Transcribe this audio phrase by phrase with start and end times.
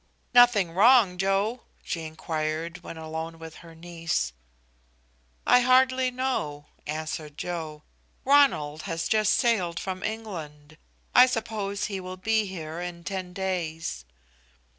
[0.33, 4.33] "Nothing wrong, Joe?" she inquired, when alone with her niece.
[5.45, 7.83] "I hardly know," answered Joe.
[8.25, 10.79] "Ronald has just sailed from England.
[11.13, 14.03] I suppose he will be here in ten days."